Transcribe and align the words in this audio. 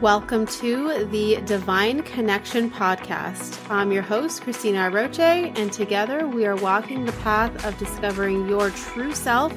Welcome 0.00 0.46
to 0.46 1.04
the 1.10 1.42
Divine 1.44 2.02
Connection 2.04 2.70
Podcast. 2.70 3.58
I'm 3.68 3.92
your 3.92 4.00
host, 4.00 4.40
Cristina 4.40 4.90
Aroche, 4.90 5.18
and 5.18 5.70
together 5.70 6.26
we 6.26 6.46
are 6.46 6.56
walking 6.56 7.04
the 7.04 7.12
path 7.12 7.66
of 7.66 7.76
discovering 7.76 8.48
your 8.48 8.70
true 8.70 9.12
self 9.12 9.52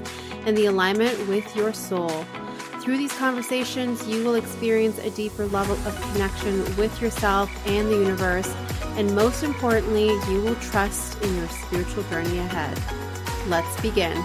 and 0.45 0.57
the 0.57 0.65
alignment 0.65 1.17
with 1.29 1.55
your 1.55 1.71
soul. 1.71 2.25
Through 2.81 2.97
these 2.97 3.13
conversations, 3.13 4.05
you 4.05 4.25
will 4.25 4.35
experience 4.35 4.97
a 4.97 5.11
deeper 5.11 5.45
level 5.45 5.77
of 5.87 6.11
connection 6.11 6.63
with 6.75 7.01
yourself 7.01 7.49
and 7.65 7.87
the 7.87 7.95
universe, 7.95 8.53
and 8.97 9.15
most 9.15 9.43
importantly, 9.43 10.07
you 10.07 10.41
will 10.41 10.55
trust 10.55 11.23
in 11.23 11.37
your 11.37 11.47
spiritual 11.47 12.03
journey 12.03 12.39
ahead. 12.39 12.77
Let's 13.47 13.79
begin. 13.79 14.21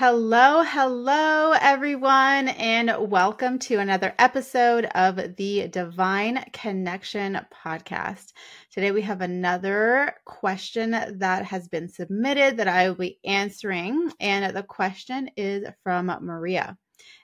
Hello, 0.00 0.62
hello, 0.62 1.52
everyone, 1.60 2.48
and 2.48 3.10
welcome 3.10 3.58
to 3.58 3.80
another 3.80 4.14
episode 4.18 4.86
of 4.94 5.36
the 5.36 5.68
Divine 5.68 6.42
Connection 6.54 7.38
podcast. 7.52 8.32
Today, 8.72 8.92
we 8.92 9.02
have 9.02 9.20
another 9.20 10.14
question 10.24 10.92
that 10.92 11.44
has 11.44 11.68
been 11.68 11.86
submitted 11.86 12.56
that 12.56 12.66
I 12.66 12.88
will 12.88 12.96
be 12.96 13.18
answering. 13.26 14.10
And 14.20 14.56
the 14.56 14.62
question 14.62 15.28
is 15.36 15.66
from 15.82 16.06
Maria. 16.06 16.78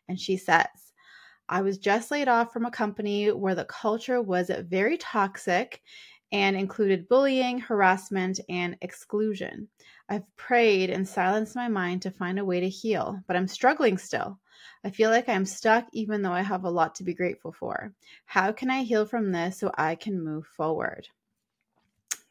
And 0.06 0.20
she 0.20 0.37
says, 0.37 0.67
I 1.48 1.62
was 1.62 1.79
just 1.79 2.11
laid 2.11 2.29
off 2.29 2.53
from 2.53 2.67
a 2.67 2.70
company 2.70 3.33
where 3.33 3.55
the 3.55 3.65
culture 3.65 4.20
was 4.20 4.51
very 4.69 4.98
toxic 4.98 5.81
and 6.33 6.57
included 6.57 7.09
bullying, 7.09 7.59
harassment, 7.59 8.41
and 8.48 8.77
exclusion. 8.80 9.69
I've 10.09 10.25
prayed 10.37 10.91
and 10.91 11.07
silenced 11.07 11.57
my 11.57 11.69
mind 11.69 12.03
to 12.03 12.11
find 12.11 12.39
a 12.39 12.45
way 12.45 12.61
to 12.61 12.69
heal, 12.69 13.21
but 13.27 13.37
I'm 13.37 13.48
struggling 13.48 13.98
still. 13.98 14.39
I 14.84 14.91
feel 14.91 15.11
like 15.11 15.29
I'm 15.29 15.45
stuck 15.45 15.87
even 15.93 16.23
though 16.23 16.33
I 16.33 16.43
have 16.43 16.65
a 16.65 16.70
lot 16.70 16.95
to 16.97 17.05
be 17.05 17.15
grateful 17.15 17.53
for. 17.53 17.92
How 18.25 18.53
can 18.53 18.70
I 18.70 18.83
heal 18.83 19.05
from 19.05 19.33
this 19.33 19.59
so 19.59 19.73
I 19.77 19.95
can 19.95 20.23
move 20.23 20.47
forward? 20.47 21.09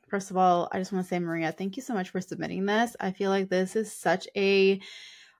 First 0.08 0.31
of 0.31 0.38
all, 0.38 0.69
I 0.72 0.80
just 0.80 0.94
want 0.94 1.03
to 1.03 1.09
say, 1.09 1.19
Maria, 1.19 1.52
thank 1.52 1.75
you 1.75 1.84
so 1.84 1.94
much 1.94 2.12
for 2.12 2.22
submitting 2.22 2.66
this. 2.66 2.95
I 3.00 3.12
feel 3.12 3.31
like 3.31 3.50
this 3.50 3.75
is 3.75 3.91
such 3.91 4.28
a 4.38 4.80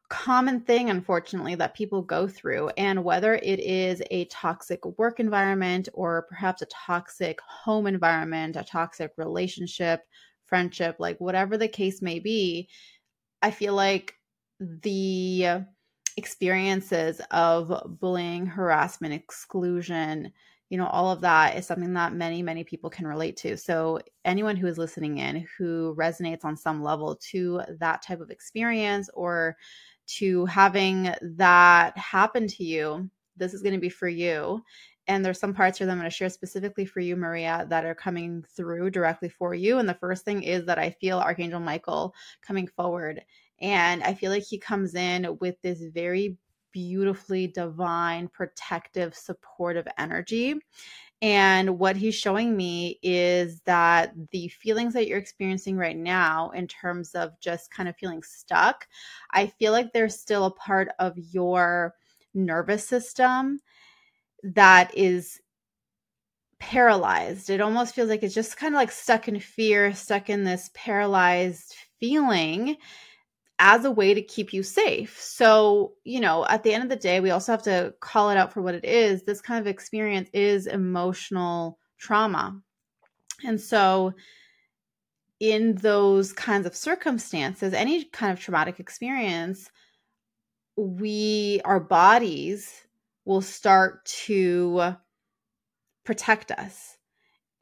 common 0.10 0.62
thing, 0.62 0.90
unfortunately, 0.90 1.56
that 1.56 1.76
people 1.76 2.02
go 2.02 2.28
through. 2.28 2.70
And 2.78 3.04
whether 3.04 3.36
it 3.36 3.60
is 3.60 4.02
a 4.12 4.26
toxic 4.26 4.86
work 4.98 5.20
environment 5.20 5.90
or 5.94 6.26
perhaps 6.30 6.62
a 6.62 6.68
toxic 6.68 7.40
home 7.42 7.88
environment, 7.88 8.56
a 8.56 8.64
toxic 8.64 9.12
relationship, 9.18 10.02
friendship, 10.46 10.98
like 11.00 11.20
whatever 11.20 11.58
the 11.58 11.68
case 11.68 12.02
may 12.02 12.20
be, 12.20 12.70
I 13.42 13.52
feel 13.52 13.74
like 13.74 14.16
the 14.60 15.62
experiences 16.18 17.22
of 17.32 17.98
bullying, 18.00 18.46
harassment, 18.46 19.14
exclusion, 19.14 20.32
you 20.70 20.78
know, 20.78 20.88
all 20.88 21.12
of 21.12 21.22
that 21.22 21.58
is 21.58 21.68
something 21.68 21.94
that 21.94 22.14
many, 22.14 22.42
many 22.42 22.64
people 22.64 22.90
can 22.90 23.06
relate 23.06 23.38
to. 23.38 23.56
So, 23.56 24.00
anyone 24.24 24.56
who 24.56 24.68
is 24.68 24.78
listening 24.78 25.20
in 25.20 25.46
who 25.58 25.96
resonates 25.98 26.44
on 26.44 26.58
some 26.58 26.82
level 26.82 27.16
to 27.32 27.62
that 27.80 28.02
type 28.02 28.20
of 28.20 28.32
experience 28.32 29.10
or 29.14 29.56
to 30.08 30.46
having 30.46 31.14
that 31.22 31.98
happen 31.98 32.48
to 32.48 32.64
you, 32.64 33.10
this 33.38 33.54
is 33.54 33.62
going 33.62 33.76
to 33.76 33.82
be 33.82 33.90
for 33.90 34.08
you 34.08 34.64
and 35.08 35.24
there's 35.24 35.40
some 35.40 35.54
parts 35.54 35.80
of 35.82 35.88
them 35.88 35.96
I'm 35.96 36.00
going 36.00 36.10
to 36.10 36.16
share 36.16 36.30
specifically 36.30 36.86
for 36.86 37.00
you, 37.00 37.16
Maria, 37.16 37.66
that 37.70 37.86
are 37.86 37.96
coming 37.96 38.44
through 38.56 38.90
directly 38.90 39.30
for 39.30 39.54
you. 39.54 39.78
And 39.78 39.88
the 39.88 39.94
first 39.94 40.26
thing 40.26 40.44
is 40.44 40.66
that 40.66 40.80
I 40.80 40.90
feel 40.90 41.20
Archangel 41.20 41.60
Michael 41.60 42.14
coming 42.42 42.68
forward. 42.68 43.22
And 43.62 44.04
I 44.04 44.14
feel 44.14 44.32
like 44.32 44.44
he 44.44 44.58
comes 44.58 44.96
in 44.96 45.38
with 45.40 45.62
this 45.62 45.82
very 45.94 46.38
beautifully 46.72 47.48
divine, 47.48 48.28
protective, 48.28 49.16
supportive 49.16 49.88
energy. 49.98 50.56
And 51.22 51.80
what 51.80 51.96
he's 51.96 52.16
showing 52.16 52.56
me 52.56 53.00
is 53.02 53.62
that 53.62 54.14
the 54.32 54.48
feelings 54.50 54.94
that 54.94 55.08
you're 55.08 55.18
experiencing 55.18 55.78
right 55.78 55.96
now, 55.98 56.52
in 56.52 56.68
terms 56.68 57.16
of 57.16 57.40
just 57.40 57.72
kind 57.72 57.90
of 57.90 57.96
feeling 57.98 58.22
stuck, 58.22 58.88
I 59.32 59.48
feel 59.48 59.72
like 59.72 59.94
there's 59.94 60.20
still 60.20 60.46
a 60.46 60.52
part 60.52 60.90
of 61.00 61.18
your 61.18 61.96
nervous 62.34 62.88
system 62.88 63.60
that 64.44 64.96
is 64.96 65.40
paralyzed. 66.60 67.50
It 67.50 67.62
almost 67.62 67.96
feels 67.96 68.10
like 68.10 68.24
it's 68.24 68.36
just 68.36 68.58
kind 68.58 68.74
of 68.74 68.80
like 68.80 68.92
stuck 68.92 69.28
in 69.28 69.40
fear, 69.40 69.94
stuck 69.94 70.30
in 70.30 70.44
this 70.44 70.70
paralyzed 70.74 71.76
feeling 72.00 72.78
as 73.60 73.86
a 73.86 73.92
way 73.92 74.14
to 74.14 74.22
keep 74.22 74.54
you 74.54 74.64
safe. 74.64 75.20
So, 75.20 75.94
you 76.04 76.20
know, 76.20 76.46
at 76.48 76.64
the 76.64 76.74
end 76.74 76.84
of 76.84 76.90
the 76.90 76.96
day, 76.96 77.20
we 77.20 77.32
also 77.32 77.52
have 77.54 77.64
to 77.64 77.94
call 78.02 78.30
it 78.30 78.38
out 78.38 78.52
for 78.52 78.62
what 78.62 78.76
it 78.76 78.84
is. 78.84 79.24
This 79.24 79.42
kind 79.42 79.60
of 79.60 79.68
experience 79.68 80.30
is 80.34 80.68
emotional 80.68 81.80
trauma. 81.98 82.60
And 83.46 83.60
so, 83.60 84.14
in 85.40 85.76
those 85.76 86.34
kinds 86.34 86.66
of 86.66 86.76
circumstances, 86.76 87.74
any 87.74 88.06
kind 88.06 88.32
of 88.32 88.40
traumatic 88.40 88.80
experience, 88.80 89.70
we, 90.78 91.62
our 91.66 91.80
bodies, 91.80 92.86
will 93.26 93.42
start 93.42 94.06
to 94.06 94.96
protect 96.04 96.52
us. 96.52 96.98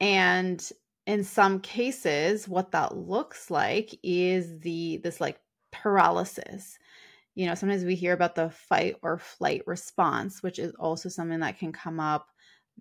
And 0.00 0.66
in 1.06 1.24
some 1.24 1.60
cases, 1.60 2.48
what 2.48 2.72
that 2.72 2.96
looks 2.96 3.50
like 3.50 3.98
is 4.02 4.60
the 4.60 5.00
this 5.02 5.20
like 5.20 5.38
paralysis. 5.82 6.78
You 7.34 7.46
know, 7.46 7.54
sometimes 7.54 7.84
we 7.84 7.96
hear 7.96 8.12
about 8.12 8.36
the 8.36 8.50
fight 8.50 8.96
or 9.02 9.18
flight 9.18 9.62
response, 9.66 10.42
which 10.42 10.58
is 10.58 10.72
also 10.78 11.08
something 11.08 11.40
that 11.40 11.58
can 11.58 11.72
come 11.72 11.98
up 11.98 12.28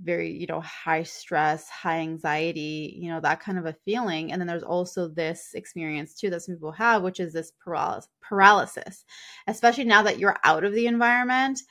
very, 0.01 0.31
you 0.31 0.47
know, 0.47 0.61
high 0.61 1.03
stress, 1.03 1.69
high 1.69 1.99
anxiety, 1.99 2.97
you 2.99 3.09
know, 3.09 3.19
that 3.19 3.39
kind 3.39 3.57
of 3.57 3.65
a 3.65 3.75
feeling. 3.85 4.31
And 4.31 4.41
then 4.41 4.47
there's 4.47 4.63
also 4.63 5.07
this 5.07 5.51
experience 5.53 6.15
too 6.15 6.29
that 6.31 6.41
some 6.41 6.55
people 6.55 6.71
have, 6.71 7.03
which 7.03 7.19
is 7.19 7.33
this 7.33 7.51
paralysis, 8.21 9.05
especially 9.47 9.83
now 9.83 10.01
that 10.03 10.19
you're 10.19 10.37
out 10.43 10.63
of 10.63 10.73
the 10.73 10.87
environment 10.87 11.61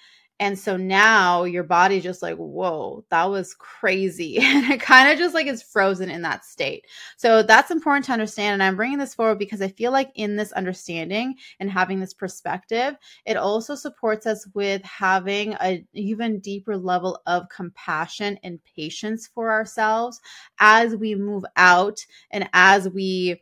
and 0.42 0.58
so 0.58 0.76
now 0.76 1.44
your 1.44 1.62
body 1.62 2.00
just 2.00 2.20
like, 2.20 2.34
whoa, 2.34 3.04
that 3.10 3.30
was 3.30 3.54
crazy. 3.54 4.38
And 4.42 4.72
it 4.72 4.80
kind 4.80 5.08
of 5.08 5.16
just 5.16 5.34
like 5.34 5.46
is 5.46 5.62
frozen 5.62 6.10
in 6.10 6.22
that 6.22 6.44
state. 6.44 6.84
So 7.16 7.44
that's 7.44 7.70
important 7.70 8.06
to 8.06 8.12
understand. 8.12 8.54
And 8.54 8.62
I'm 8.62 8.74
bringing 8.74 8.98
this 8.98 9.14
forward 9.14 9.38
because 9.38 9.62
I 9.62 9.68
feel 9.68 9.92
like 9.92 10.10
in 10.16 10.34
this 10.34 10.50
understanding 10.50 11.36
and 11.60 11.70
having 11.70 12.00
this 12.00 12.12
perspective, 12.12 12.96
it 13.24 13.36
also 13.36 13.76
supports 13.76 14.26
us 14.26 14.44
with 14.52 14.82
having 14.82 15.54
an 15.54 15.86
even 15.92 16.40
deeper 16.40 16.76
level 16.76 17.22
of 17.26 17.48
compassion 17.48 18.36
and 18.42 18.58
patience 18.76 19.28
for 19.28 19.48
ourselves 19.48 20.20
as 20.58 20.96
we 20.96 21.14
move 21.14 21.44
out 21.56 22.04
and 22.32 22.48
as 22.52 22.88
we 22.88 23.40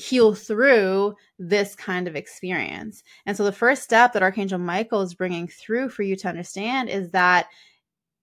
heal 0.00 0.34
through 0.34 1.14
this 1.38 1.74
kind 1.74 2.08
of 2.08 2.16
experience. 2.16 3.02
And 3.26 3.36
so 3.36 3.44
the 3.44 3.52
first 3.52 3.82
step 3.82 4.12
that 4.12 4.22
Archangel 4.22 4.58
Michael 4.58 5.02
is 5.02 5.14
bringing 5.14 5.46
through 5.46 5.90
for 5.90 6.02
you 6.02 6.16
to 6.16 6.28
understand 6.28 6.88
is 6.88 7.10
that 7.10 7.48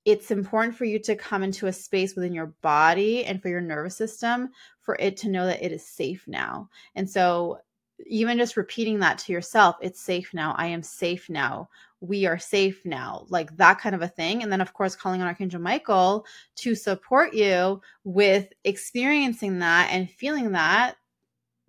it's 0.06 0.32
important 0.32 0.76
for 0.76 0.86
you 0.86 1.00
to 1.00 1.16
come 1.16 1.44
into 1.44 1.68
a 1.68 1.74
space 1.74 2.16
within 2.16 2.34
your 2.34 2.54
body 2.62 3.26
and 3.26 3.42
for 3.42 3.50
your 3.50 3.62
nervous 3.62 3.96
system 3.96 4.50
for 4.82 4.96
it 5.00 5.18
to 5.18 5.30
know 5.30 5.46
that 5.46 5.64
it 5.64 5.72
is 5.72 5.86
safe 5.86 6.24
now. 6.28 6.70
And 6.96 7.10
so 7.10 7.60
even 8.06 8.38
just 8.38 8.58
repeating 8.58 9.00
that 9.00 9.18
to 9.20 9.34
yourself, 9.34 9.76
it's 9.82 10.00
safe 10.00 10.34
now. 10.34 10.56
I 10.58 10.68
am 10.68 10.82
safe 10.82 11.30
now. 11.30 11.70
We 12.00 12.26
are 12.26 12.38
safe 12.38 12.86
now. 12.86 13.26
Like 13.30 13.56
that 13.58 13.80
kind 13.80 13.96
of 13.96 14.02
a 14.02 14.08
thing. 14.08 14.44
And 14.44 14.52
then, 14.52 14.62
of 14.62 14.74
course, 14.74 14.96
calling 14.96 15.22
on 15.22 15.28
Archangel 15.28 15.60
Michael 15.60 16.26
to 16.58 16.76
support 16.76 17.34
you 17.34 17.82
with 18.04 18.48
experiencing 18.64 19.60
that 19.60 19.90
and 19.92 20.10
feeling 20.10 20.52
that 20.54 20.96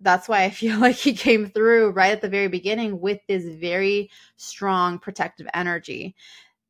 that's 0.01 0.27
why 0.27 0.43
I 0.43 0.49
feel 0.51 0.79
like 0.79 0.95
he 0.95 1.13
came 1.13 1.47
through 1.47 1.91
right 1.91 2.11
at 2.11 2.21
the 2.21 2.29
very 2.29 2.47
beginning 2.47 2.99
with 2.99 3.19
this 3.27 3.45
very 3.45 4.09
strong 4.37 4.99
protective 4.99 5.47
energy 5.53 6.15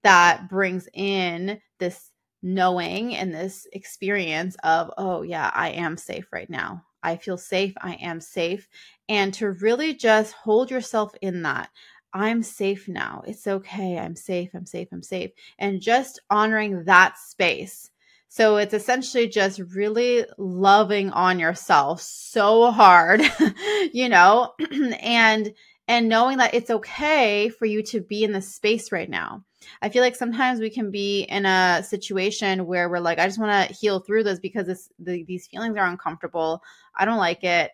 that 0.04 0.50
brings 0.50 0.88
in 0.94 1.62
this 1.80 2.12
knowing 2.42 3.16
and 3.16 3.34
this 3.34 3.68
experience 3.74 4.56
of, 4.64 4.92
oh, 4.98 5.24
yeah, 5.24 5.52
I 5.54 5.70
am 5.70 5.98
safe 5.98 6.28
right 6.32 6.50
now. 6.50 6.86
I 7.04 7.18
feel 7.18 7.38
safe. 7.38 7.74
I 7.82 7.94
am 7.96 8.22
safe. 8.22 8.68
And 9.10 9.34
to 9.36 9.52
really 9.52 9.94
just 9.94 10.34
hold 10.34 10.72
yourself 10.72 11.14
in 11.22 11.42
that. 11.44 11.70
I'm 12.14 12.42
safe 12.42 12.88
now. 12.88 13.24
It's 13.28 13.46
okay. 13.46 14.00
I'm 14.00 14.16
safe. 14.16 14.50
I'm 14.54 14.66
safe. 14.66 14.88
I'm 14.92 15.04
safe. 15.04 15.32
And 15.60 15.82
just 15.82 16.20
honoring 16.30 16.86
that 16.86 17.18
space 17.18 17.89
so 18.30 18.58
it's 18.58 18.76
essentially 18.76 19.28
just 19.28 19.60
really 19.60 20.24
loving 20.38 21.10
on 21.10 21.40
yourself 21.40 22.00
so 22.00 22.72
hard, 22.72 23.22
you 23.92 24.08
know, 24.08 24.54
and 25.02 25.54
and 25.88 26.08
knowing 26.08 26.38
that 26.38 26.54
it's 26.54 26.70
okay 26.70 27.50
for 27.50 27.66
you 27.66 27.82
to 27.82 28.00
be 28.00 28.24
in 28.24 28.32
this 28.32 28.54
space 28.54 28.92
right 28.92 29.10
now. 29.10 29.44
I 29.82 29.90
feel 29.90 30.04
like 30.04 30.16
sometimes 30.16 30.60
we 30.60 30.70
can 30.70 30.92
be 30.92 31.24
in 31.24 31.48
a 31.48 31.84
situation 31.84 32.68
where 32.68 32.88
we're 32.88 33.00
like, 33.00 33.18
I 33.18 33.26
just 33.26 33.40
want 33.40 33.68
to 33.68 33.74
heal 33.74 34.00
through 34.00 34.24
this 34.24 34.40
because 34.40 34.68
this, 34.68 34.90
the, 35.00 35.24
these 35.24 35.48
feelings 35.48 35.76
are 35.76 35.88
uncomfortable. 35.88 36.62
I 36.96 37.06
don't 37.06 37.18
like 37.18 37.44
it. 37.44 37.72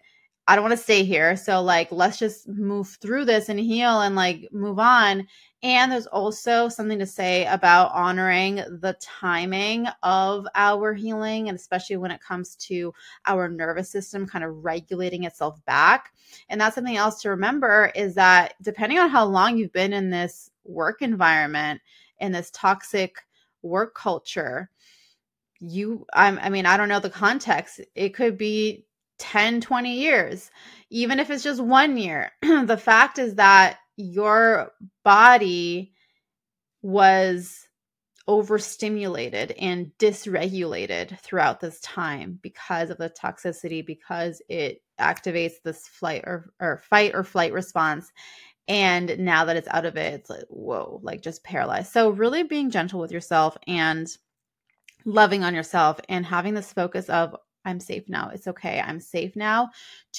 I 0.48 0.56
don't 0.56 0.63
want 0.63 0.78
to 0.78 0.84
stay 0.84 1.04
here. 1.04 1.36
So 1.36 1.62
like 1.62 1.92
let's 1.92 2.18
just 2.18 2.48
move 2.48 2.98
through 3.02 3.25
this 3.25 3.50
and 3.50 3.60
heal 3.60 4.00
and 4.00 4.16
like 4.16 4.48
move 4.52 4.80
on. 4.80 5.28
And 5.65 5.91
there's 5.91 6.06
also 6.06 6.69
something 6.69 7.00
to 7.00 7.07
say 7.07 7.47
about 7.47 7.91
honoring 7.91 8.57
the 8.57 8.95
timing 9.01 9.88
of 10.03 10.45
our 10.53 10.94
healing, 10.94 11.50
and 11.50 11.57
especially 11.57 11.97
when 11.97 12.12
it 12.12 12.21
comes 12.21 12.56
to 12.67 12.94
our 13.25 13.50
nervous 13.50 13.89
system 13.89 14.27
kind 14.27 14.44
of 14.45 14.63
regulating 14.63 15.23
itself 15.23 15.59
back. 15.65 16.13
And 16.50 16.62
that's 16.62 16.75
something 16.75 16.97
else 16.97 17.19
to 17.23 17.31
remember 17.31 17.91
is 17.95 18.13
that 18.13 18.53
depending 18.62 19.00
on 19.00 19.09
how 19.09 19.25
long 19.25 19.57
you've 19.57 19.73
been 19.73 19.91
in 19.91 20.12
this 20.12 20.51
work 20.65 21.01
environment, 21.01 21.81
in 22.19 22.31
this 22.31 22.51
toxic 22.51 23.23
work 23.63 23.95
culture, 23.95 24.69
you, 25.59 26.06
I'm, 26.13 26.38
I 26.38 26.50
mean, 26.50 26.68
I 26.68 26.77
don't 26.77 26.89
know 26.89 27.00
the 27.00 27.09
context. 27.09 27.81
It 27.95 28.13
could 28.13 28.38
be 28.38 28.85
10, 29.18 29.61
20 29.61 29.95
years, 29.95 30.51
even 30.91 31.19
if 31.19 31.31
it's 31.31 31.44
just 31.44 31.59
one 31.59 31.97
year. 31.97 32.33
the 32.44 32.77
fact 32.79 33.18
is 33.18 33.33
that 33.33 33.79
your 33.97 34.71
body 35.03 35.94
was 36.81 37.68
overstimulated 38.27 39.51
and 39.51 39.92
dysregulated 40.00 41.19
throughout 41.19 41.59
this 41.59 41.80
time 41.81 42.39
because 42.42 42.89
of 42.89 42.97
the 42.97 43.09
toxicity 43.09 43.86
because 43.86 44.42
it 44.50 44.81
activates 45.00 45.56
this 45.63 45.88
flight 45.88 46.24
or, 46.25 46.51
or 46.59 46.77
fight 46.89 47.13
or 47.13 47.24
flight 47.24 47.53
response. 47.53 48.12
And 48.68 49.19
now 49.19 49.45
that 49.45 49.57
it's 49.57 49.68
out 49.69 49.86
of 49.86 49.95
it 49.95 50.13
it's 50.13 50.30
like 50.30 50.45
whoa 50.50 51.00
like 51.03 51.21
just 51.21 51.44
paralyzed. 51.44 51.92
So 51.92 52.09
really 52.09 52.44
being 52.44 52.71
gentle 52.71 53.00
with 53.00 53.12
yourself 53.12 53.56
and 53.68 54.07
loving 55.06 55.44
on 55.44 55.53
yourself 55.53 56.00
and 56.09 56.25
having 56.25 56.56
this 56.56 56.74
focus 56.74 57.09
of 57.09 57.36
i'm 57.63 57.80
safe 57.80 58.09
now. 58.09 58.30
It's 58.30 58.47
okay. 58.47 58.80
I'm 58.80 59.00
safe 59.00 59.36
now 59.36 59.69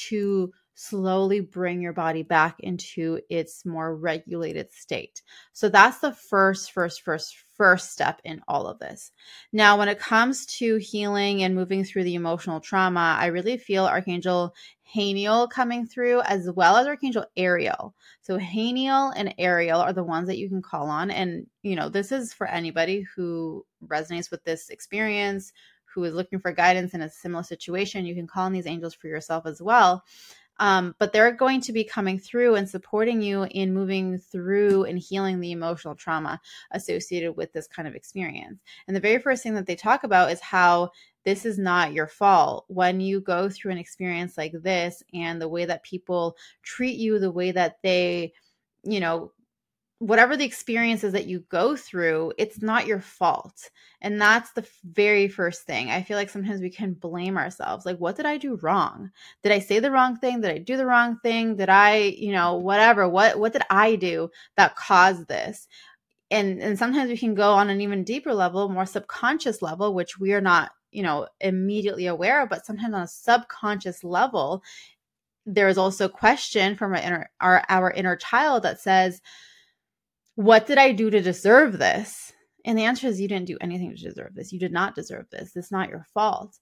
to 0.08 0.52
slowly 0.76 1.40
bring 1.40 1.80
your 1.80 1.94
body 1.94 2.22
back 2.22 2.56
into 2.60 3.18
its 3.30 3.64
more 3.64 3.96
regulated 3.96 4.70
state. 4.72 5.22
So 5.54 5.70
that's 5.70 5.98
the 5.98 6.12
first, 6.12 6.70
first, 6.70 7.02
first, 7.02 7.34
first 7.56 7.90
step 7.90 8.20
in 8.24 8.42
all 8.46 8.66
of 8.66 8.78
this. 8.78 9.10
Now, 9.54 9.78
when 9.78 9.88
it 9.88 9.98
comes 9.98 10.44
to 10.58 10.76
healing 10.76 11.42
and 11.42 11.54
moving 11.54 11.82
through 11.82 12.04
the 12.04 12.14
emotional 12.14 12.60
trauma, 12.60 13.16
I 13.18 13.26
really 13.26 13.56
feel 13.56 13.86
Archangel 13.86 14.54
Haniel 14.94 15.48
coming 15.48 15.86
through 15.86 16.20
as 16.20 16.50
well 16.50 16.76
as 16.76 16.86
Archangel 16.86 17.24
Ariel. 17.38 17.94
So 18.20 18.38
Haniel 18.38 19.14
and 19.16 19.34
Ariel 19.38 19.80
are 19.80 19.94
the 19.94 20.04
ones 20.04 20.28
that 20.28 20.38
you 20.38 20.50
can 20.50 20.60
call 20.60 20.88
on. 20.88 21.10
And, 21.10 21.46
you 21.62 21.74
know, 21.74 21.88
this 21.88 22.12
is 22.12 22.34
for 22.34 22.46
anybody 22.46 23.06
who 23.16 23.64
resonates 23.84 24.30
with 24.30 24.44
this 24.44 24.68
experience, 24.68 25.54
who 25.86 26.04
is 26.04 26.14
looking 26.14 26.38
for 26.38 26.52
guidance 26.52 26.92
in 26.92 27.00
a 27.00 27.08
similar 27.08 27.42
situation. 27.42 28.04
You 28.04 28.14
can 28.14 28.26
call 28.26 28.44
on 28.44 28.52
these 28.52 28.66
angels 28.66 28.92
for 28.92 29.08
yourself 29.08 29.46
as 29.46 29.62
well. 29.62 30.04
Um, 30.58 30.94
but 30.98 31.12
they're 31.12 31.32
going 31.32 31.60
to 31.62 31.72
be 31.72 31.84
coming 31.84 32.18
through 32.18 32.54
and 32.54 32.68
supporting 32.68 33.20
you 33.22 33.44
in 33.50 33.74
moving 33.74 34.18
through 34.18 34.84
and 34.84 34.98
healing 34.98 35.40
the 35.40 35.52
emotional 35.52 35.94
trauma 35.94 36.40
associated 36.70 37.32
with 37.32 37.52
this 37.52 37.66
kind 37.66 37.86
of 37.86 37.94
experience. 37.94 38.60
And 38.86 38.96
the 38.96 39.00
very 39.00 39.18
first 39.18 39.42
thing 39.42 39.54
that 39.54 39.66
they 39.66 39.76
talk 39.76 40.04
about 40.04 40.30
is 40.30 40.40
how 40.40 40.90
this 41.24 41.44
is 41.44 41.58
not 41.58 41.92
your 41.92 42.06
fault. 42.06 42.64
When 42.68 43.00
you 43.00 43.20
go 43.20 43.48
through 43.48 43.72
an 43.72 43.78
experience 43.78 44.38
like 44.38 44.52
this 44.52 45.02
and 45.12 45.42
the 45.42 45.48
way 45.48 45.64
that 45.64 45.82
people 45.82 46.36
treat 46.62 46.96
you, 46.96 47.18
the 47.18 47.32
way 47.32 47.50
that 47.50 47.78
they, 47.82 48.32
you 48.84 49.00
know, 49.00 49.32
whatever 49.98 50.36
the 50.36 50.44
experiences 50.44 51.12
that 51.12 51.26
you 51.26 51.40
go 51.48 51.74
through, 51.74 52.32
it's 52.36 52.60
not 52.60 52.86
your 52.86 53.00
fault. 53.00 53.70
And 54.02 54.20
that's 54.20 54.52
the 54.52 54.66
very 54.84 55.26
first 55.26 55.62
thing. 55.62 55.90
I 55.90 56.02
feel 56.02 56.18
like 56.18 56.28
sometimes 56.28 56.60
we 56.60 56.68
can 56.68 56.92
blame 56.92 57.38
ourselves. 57.38 57.86
Like, 57.86 57.96
what 57.98 58.16
did 58.16 58.26
I 58.26 58.36
do 58.36 58.56
wrong? 58.56 59.10
Did 59.42 59.52
I 59.52 59.58
say 59.58 59.78
the 59.78 59.90
wrong 59.90 60.16
thing? 60.16 60.42
Did 60.42 60.50
I 60.50 60.58
do 60.58 60.76
the 60.76 60.86
wrong 60.86 61.18
thing? 61.22 61.56
Did 61.56 61.70
I, 61.70 61.96
you 61.96 62.32
know, 62.32 62.56
whatever? 62.56 63.08
What 63.08 63.38
what 63.38 63.52
did 63.54 63.62
I 63.70 63.96
do 63.96 64.30
that 64.56 64.76
caused 64.76 65.28
this? 65.28 65.66
And 66.30 66.60
and 66.60 66.78
sometimes 66.78 67.08
we 67.08 67.16
can 67.16 67.34
go 67.34 67.52
on 67.52 67.70
an 67.70 67.80
even 67.80 68.04
deeper 68.04 68.34
level, 68.34 68.68
more 68.68 68.86
subconscious 68.86 69.62
level, 69.62 69.94
which 69.94 70.18
we 70.18 70.34
are 70.34 70.40
not, 70.42 70.72
you 70.90 71.02
know, 71.02 71.26
immediately 71.40 72.06
aware 72.06 72.42
of, 72.42 72.50
but 72.50 72.66
sometimes 72.66 72.94
on 72.94 73.02
a 73.02 73.08
subconscious 73.08 74.04
level, 74.04 74.62
there 75.46 75.68
is 75.68 75.78
also 75.78 76.08
question 76.08 76.76
from 76.76 76.92
our 76.92 76.98
inner 76.98 77.30
our, 77.40 77.64
our 77.70 77.90
inner 77.92 78.16
child 78.16 78.62
that 78.64 78.80
says, 78.80 79.22
what 80.36 80.66
did 80.66 80.78
I 80.78 80.92
do 80.92 81.10
to 81.10 81.20
deserve 81.20 81.78
this? 81.78 82.32
And 82.64 82.78
the 82.78 82.84
answer 82.84 83.06
is 83.06 83.20
you 83.20 83.28
didn't 83.28 83.46
do 83.46 83.58
anything 83.60 83.94
to 83.94 84.02
deserve 84.02 84.34
this. 84.34 84.52
You 84.52 84.58
did 84.58 84.72
not 84.72 84.94
deserve 84.94 85.26
this. 85.30 85.56
It's 85.56 85.72
not 85.72 85.88
your 85.88 86.06
fault. 86.14 86.58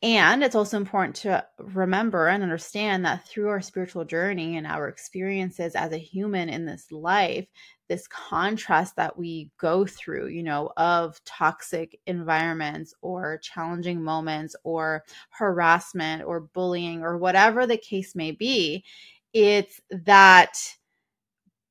And 0.00 0.44
it's 0.44 0.54
also 0.54 0.76
important 0.76 1.16
to 1.16 1.44
remember 1.58 2.28
and 2.28 2.42
understand 2.42 3.04
that 3.04 3.26
through 3.26 3.48
our 3.48 3.60
spiritual 3.60 4.04
journey 4.04 4.56
and 4.56 4.64
our 4.64 4.86
experiences 4.86 5.74
as 5.74 5.92
a 5.92 5.98
human 5.98 6.48
in 6.48 6.66
this 6.66 6.92
life, 6.92 7.48
this 7.88 8.06
contrast 8.06 8.94
that 8.94 9.18
we 9.18 9.50
go 9.58 9.84
through, 9.84 10.28
you 10.28 10.44
know, 10.44 10.70
of 10.76 11.22
toxic 11.24 11.98
environments 12.06 12.94
or 13.02 13.38
challenging 13.42 14.00
moments 14.00 14.54
or 14.62 15.02
harassment 15.30 16.22
or 16.22 16.42
bullying 16.42 17.02
or 17.02 17.18
whatever 17.18 17.66
the 17.66 17.76
case 17.76 18.14
may 18.14 18.30
be, 18.30 18.84
it's 19.32 19.80
that 19.90 20.77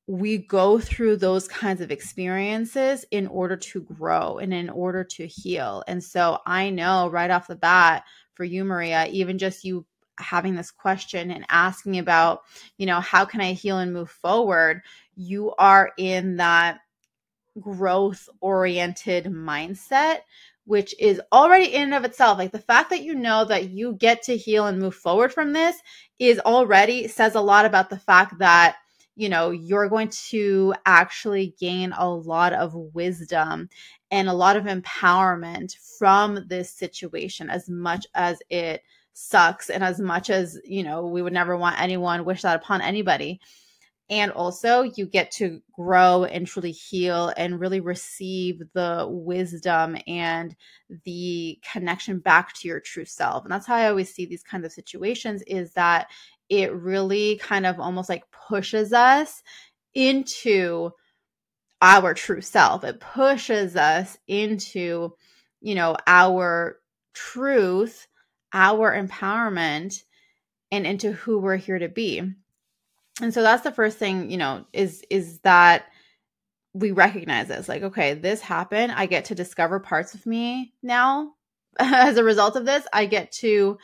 we 0.08 0.38
go 0.38 0.80
through 0.80 1.18
those 1.18 1.50
kinds 1.50 1.82
of 1.82 1.92
experiences 1.92 3.06
in 3.12 3.28
order 3.28 3.58
to 3.58 3.82
grow 3.82 4.38
and 4.38 4.54
in 4.54 4.70
order 4.70 5.04
to 5.04 5.28
heal. 5.28 5.84
And 5.86 6.02
so 6.02 6.40
I 6.46 6.70
know 6.70 7.10
right 7.10 7.30
off 7.30 7.48
the 7.48 7.58
bat 7.58 8.06
for 8.34 8.46
you, 8.46 8.64
Maria, 8.64 9.08
even 9.08 9.38
just 9.38 9.66
you 9.66 9.86
having 10.18 10.56
this 10.56 10.72
question 10.72 11.30
and 11.30 11.46
asking 11.50 12.00
about, 12.00 12.44
you 12.78 12.86
know, 12.86 13.02
how 13.02 13.26
can 13.26 13.42
I 13.42 13.52
heal 13.52 13.80
and 13.80 13.92
move 13.92 14.10
forward? 14.10 14.82
You 15.16 15.54
are 15.58 15.92
in 15.98 16.38
that 16.38 16.80
growth 17.60 18.30
oriented 18.40 19.26
mindset 19.26 20.20
which 20.66 20.94
is 21.00 21.22
already 21.32 21.74
in 21.74 21.84
and 21.84 21.94
of 21.94 22.04
itself 22.04 22.38
like 22.38 22.52
the 22.52 22.60
fact 22.60 22.90
that 22.92 23.02
you 23.02 23.16
know 23.16 23.46
that 23.46 23.70
you 23.70 23.94
get 23.94 24.22
to 24.22 24.38
heal 24.38 24.68
and 24.68 24.78
move 24.78 24.94
forward 24.94 25.34
from 25.34 25.54
this 25.54 25.76
is 26.20 26.40
already 26.42 27.08
says 27.08 27.34
a 27.36 27.42
lot 27.42 27.66
about 27.66 27.90
the 27.90 27.98
fact 27.98 28.38
that 28.38 28.76
you 29.18 29.30
know, 29.30 29.50
you're 29.50 29.90
going 29.90 30.10
to 30.10 30.76
actually 30.86 31.56
gain 31.60 31.92
a 31.98 32.08
lot 32.08 32.54
of 32.54 32.76
wisdom 32.76 33.68
and 34.12 34.30
a 34.30 34.34
lot 34.34 34.56
of 34.56 34.66
empowerment 34.66 35.76
from 35.98 36.46
this 36.48 36.72
situation 36.72 37.50
as 37.50 37.68
much 37.68 38.06
as 38.14 38.40
it 38.52 38.84
sucks 39.14 39.72
and 39.72 39.84
as 39.84 40.00
much 40.00 40.30
as, 40.30 40.60
you 40.64 40.84
know, 40.84 41.08
we 41.08 41.24
would 41.24 41.34
never 41.34 41.58
want 41.58 41.82
anyone 41.82 42.26
wish 42.26 42.44
that 42.44 42.62
upon 42.62 42.80
anybody. 42.80 43.42
And 44.10 44.32
also, 44.32 44.84
you 44.84 45.06
get 45.06 45.32
to 45.32 45.62
grow 45.74 46.24
and 46.24 46.48
truly 46.48 46.72
heal 46.72 47.34
and 47.36 47.60
really 47.60 47.82
receive 47.82 48.62
the 48.74 49.06
wisdom 49.10 49.98
and 50.08 50.56
the 51.04 51.60
connection 51.74 52.20
back 52.20 52.54
to 52.54 52.68
your 52.70 52.80
true 52.80 53.04
self. 53.04 53.44
And 53.44 53.52
that's 53.52 53.66
how 53.66 53.76
I 53.76 53.90
always 53.90 54.14
see 54.14 54.26
these 54.26 54.44
kinds 54.44 54.66
of 54.66 54.72
situations 54.72 55.42
is 55.48 55.74
that 55.74 56.08
it 56.50 56.74
really 56.74 57.38
kind 57.38 57.66
of 57.66 57.80
almost 57.80 58.10
like 58.10 58.24
pushes 58.32 58.94
us 58.94 59.42
into 59.94 60.92
our 61.82 62.14
true 62.14 62.42
self. 62.42 62.84
It 62.84 63.00
pushes 63.00 63.76
us 63.76 64.18
into, 64.28 65.14
you 65.62 65.76
know, 65.76 65.96
our 66.06 66.78
truth, 67.14 68.08
our 68.54 68.96
empowerment, 68.96 70.04
and 70.72 70.86
into 70.86 71.12
who 71.12 71.40
we're 71.40 71.58
here 71.58 71.80
to 71.80 71.90
be. 71.90 72.22
And 73.22 73.34
so 73.34 73.42
that's 73.42 73.64
the 73.64 73.72
first 73.72 73.98
thing, 73.98 74.30
you 74.30 74.38
know, 74.38 74.66
is 74.74 75.04
is 75.10 75.40
that 75.40 75.86
we 76.78 76.92
recognize 76.92 77.48
this 77.48 77.68
like 77.68 77.82
okay 77.82 78.14
this 78.14 78.40
happened 78.40 78.92
i 78.92 79.08
get 79.08 79.26
to 79.26 79.36
discover 79.36 79.80
parts 79.80 80.14
of 80.14 80.26
me 80.28 80.74
now 80.84 81.34
as 81.80 82.18
a 82.18 82.24
result 82.24 82.56
of 82.56 82.66
this 82.66 82.86
i 82.94 83.06
get 83.06 83.32
to 83.32 83.78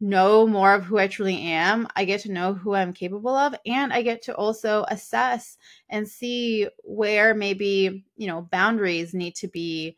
know 0.00 0.46
more 0.46 0.74
of 0.74 0.84
who 0.84 0.98
I 0.98 1.06
truly 1.06 1.40
am. 1.42 1.88
I 1.96 2.04
get 2.04 2.20
to 2.22 2.32
know 2.32 2.54
who 2.54 2.74
I'm 2.74 2.92
capable 2.92 3.34
of, 3.36 3.54
and 3.64 3.92
I 3.92 4.02
get 4.02 4.22
to 4.22 4.34
also 4.34 4.84
assess 4.88 5.56
and 5.88 6.08
see 6.08 6.68
where 6.84 7.34
maybe, 7.34 8.04
you 8.16 8.26
know, 8.26 8.42
boundaries 8.50 9.14
need 9.14 9.34
to 9.36 9.48
be 9.48 9.96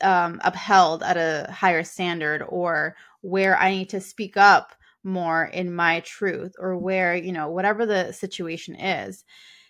um, 0.00 0.40
upheld 0.44 1.02
at 1.02 1.16
a 1.16 1.50
higher 1.50 1.82
standard 1.84 2.42
or 2.48 2.96
where 3.22 3.56
I 3.58 3.70
need 3.70 3.90
to 3.90 4.00
speak 4.00 4.36
up 4.36 4.74
more 5.04 5.44
in 5.44 5.74
my 5.74 6.00
truth 6.00 6.52
or 6.58 6.76
where, 6.76 7.16
you 7.16 7.32
know, 7.32 7.50
whatever 7.50 7.86
the 7.86 8.12
situation 8.12 8.76
is. 8.76 9.24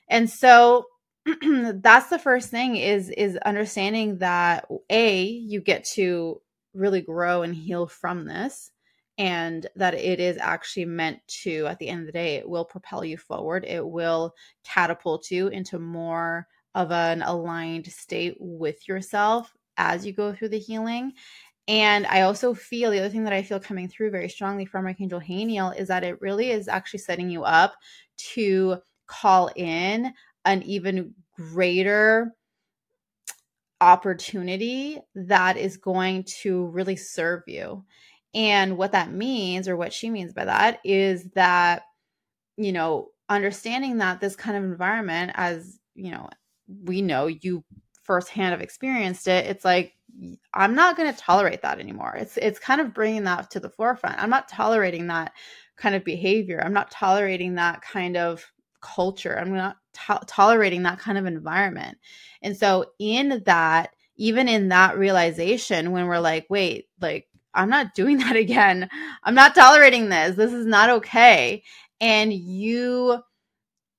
And 0.09 0.29
so 0.29 0.87
that's 1.25 2.09
the 2.09 2.19
first 2.19 2.51
thing 2.51 2.77
is 2.77 3.09
is 3.11 3.37
understanding 3.39 4.19
that 4.19 4.67
a 4.91 5.23
you 5.23 5.61
get 5.61 5.85
to 5.95 6.41
really 6.75 7.01
grow 7.01 7.43
and 7.43 7.55
heal 7.55 7.87
from 7.87 8.25
this 8.25 8.72
and 9.23 9.69
that 9.77 9.95
it 9.95 10.21
is 10.21 10.37
actually 10.39 10.85
meant 10.87 11.19
to 11.29 11.67
at 11.69 11.79
the 11.79 11.89
end 11.89 12.01
of 12.01 12.07
the 12.07 12.13
day 12.13 12.37
it 12.37 12.49
will 12.49 12.65
propel 12.65 13.05
you 13.05 13.17
forward 13.17 13.65
it 13.69 13.87
will 13.87 14.35
catapult 14.65 15.31
you 15.31 15.49
into 15.49 15.79
more 15.79 16.47
of 16.75 16.91
an 16.91 17.23
aligned 17.23 17.87
state 17.87 18.37
with 18.41 18.89
yourself 18.89 19.55
as 19.77 20.05
you 20.07 20.13
go 20.13 20.33
through 20.35 20.49
the 20.49 20.59
healing 20.59 21.13
And 21.69 22.07
I 22.09 22.23
also 22.23 22.55
feel 22.55 22.91
the 22.91 22.99
other 23.01 23.09
thing 23.09 23.25
that 23.25 23.33
I 23.33 23.43
feel 23.43 23.61
coming 23.61 23.89
through 23.89 24.11
very 24.11 24.29
strongly 24.29 24.67
from 24.67 24.87
Archangel 24.87 25.21
Haniel 25.21 25.77
is 25.79 25.89
that 25.89 26.05
it 26.05 26.21
really 26.21 26.51
is 26.51 26.69
actually 26.69 27.01
setting 27.01 27.31
you 27.31 27.45
up 27.45 27.75
to 28.35 28.79
call 29.07 29.51
in 29.57 30.13
an 30.45 30.63
even 30.65 31.15
greater 31.37 32.33
opportunity 33.81 34.99
that 35.15 35.57
is 35.57 35.77
going 35.77 36.25
to 36.43 36.67
really 36.69 36.97
serve 36.97 37.43
you. 37.47 37.85
And 38.35 38.79
what 38.79 38.93
that 38.93 39.13
means, 39.13 39.69
or 39.69 39.77
what 39.77 39.93
she 39.93 40.11
means 40.11 40.33
by 40.33 40.47
that, 40.47 40.81
is 40.85 41.25
that, 41.35 41.83
you 42.57 42.73
know, 42.73 43.09
understanding 43.29 43.99
that 43.99 44.21
this 44.21 44.37
kind 44.37 44.57
of 44.57 44.65
environment, 44.65 45.33
as 45.35 45.79
you 45.95 46.11
know, 46.11 46.29
we 46.85 47.03
know 47.03 47.27
you 47.27 47.65
firsthand 48.03 48.53
have 48.53 48.61
experienced 48.61 49.29
it, 49.29 49.47
it's 49.47 49.65
like 49.65 49.95
I'm 50.55 50.75
not 50.75 50.97
going 50.97 51.13
to 51.13 51.19
tolerate 51.19 51.63
that 51.63 51.81
anymore. 51.81 52.15
It's 52.17 52.37
it's 52.37 52.59
kind 52.59 52.81
of 52.81 52.95
bringing 52.95 53.25
that 53.25 53.51
to 53.53 53.61
the 53.61 53.71
forefront. 53.71 54.23
I'm 54.23 54.31
not 54.31 54.49
tolerating 54.49 55.07
that 55.07 55.33
kind 55.77 55.95
of 55.95 56.05
behavior. 56.05 56.63
I'm 56.63 56.73
not 56.73 56.91
tolerating 56.91 57.55
that 57.55 57.83
kind 57.83 58.17
of 58.17 58.45
culture. 58.81 59.39
I'm 59.39 59.55
not 59.55 59.77
to- 60.07 60.21
tolerating 60.27 60.83
that 60.83 60.99
kind 60.99 61.17
of 61.19 61.27
environment. 61.27 61.99
And 62.43 62.57
so 62.57 62.87
in 62.99 63.43
that, 63.47 63.95
even 64.17 64.49
in 64.49 64.69
that 64.69 64.99
realization 64.99 65.93
when 65.93 66.07
we're 66.07 66.19
like, 66.19 66.47
wait, 66.51 66.89
like 67.01 67.27
I'm 67.55 67.69
not 67.69 67.95
doing 67.95 68.19
that 68.19 68.37
again. 68.37 68.89
I'm 69.23 69.35
not 69.35 69.55
tolerating 69.55 70.09
this. 70.09 70.37
This 70.37 70.53
is 70.53 70.67
not 70.67 70.91
okay. 70.91 71.63
And 72.01 72.33
you 72.33 73.23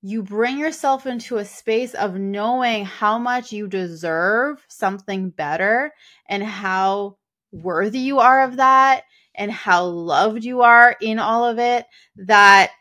you 0.06 0.22
bring 0.22 0.60
yourself 0.60 1.06
into 1.06 1.38
a 1.38 1.46
space 1.46 1.94
of 1.94 2.16
knowing 2.16 2.84
how 2.84 3.18
much 3.18 3.54
you 3.54 3.68
deserve 3.68 4.66
something 4.68 5.30
better 5.30 5.94
and 6.28 6.44
how 6.44 7.16
worthy 7.54 8.00
you 8.00 8.20
are 8.20 8.44
of 8.44 8.58
that 8.58 9.04
and 9.34 9.50
how 9.50 9.86
loved 9.86 10.44
you 10.44 10.62
are 10.62 10.96
in 11.02 11.20
all 11.20 11.46
of 11.46 11.58
it 11.58 11.86
that 12.18 12.72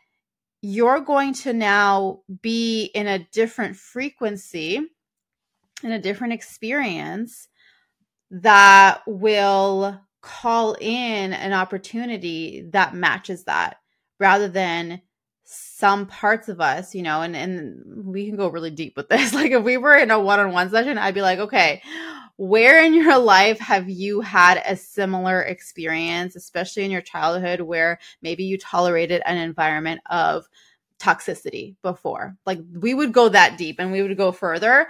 you're 0.61 0.99
going 0.99 1.33
to 1.33 1.53
now 1.53 2.19
be 2.41 2.85
in 2.93 3.07
a 3.07 3.25
different 3.31 3.77
frequency 3.77 4.81
in 5.81 5.91
a 5.91 6.01
different 6.01 6.33
experience 6.33 7.47
that 8.31 9.01
will 9.05 9.99
call 10.23 10.75
in 10.79 11.33
an 11.33 11.53
opportunity 11.53 12.61
that 12.71 12.95
matches 12.95 13.43
that 13.43 13.77
rather 14.19 14.47
than 14.47 15.01
some 15.43 16.07
parts 16.07 16.47
of 16.47 16.61
us, 16.61 16.95
you 16.95 17.03
know, 17.03 17.21
and 17.21 17.35
and 17.35 18.05
we 18.05 18.25
can 18.25 18.37
go 18.37 18.47
really 18.47 18.71
deep 18.71 18.95
with 18.95 19.09
this. 19.09 19.33
Like 19.43 19.51
if 19.51 19.63
we 19.63 19.77
were 19.77 19.95
in 19.97 20.09
a 20.09 20.19
one-on-one 20.19 20.69
session, 20.69 20.97
I'd 20.97 21.13
be 21.13 21.21
like, 21.21 21.39
okay, 21.39 21.81
where 22.37 22.83
in 22.83 22.93
your 22.93 23.19
life 23.19 23.59
have 23.59 23.89
you 23.89 24.21
had 24.21 24.63
a 24.65 24.77
similar 24.77 25.41
experience, 25.41 26.35
especially 26.35 26.85
in 26.85 26.91
your 26.91 27.01
childhood 27.01 27.61
where 27.61 27.99
maybe 28.21 28.45
you 28.45 28.57
tolerated 28.57 29.21
an 29.25 29.37
environment 29.37 30.01
of 30.09 30.47
toxicity 30.99 31.75
before? 31.81 32.37
Like 32.45 32.59
we 32.71 32.93
would 32.93 33.11
go 33.11 33.27
that 33.27 33.57
deep 33.57 33.75
and 33.79 33.91
we 33.91 34.01
would 34.01 34.15
go 34.15 34.31
further 34.31 34.87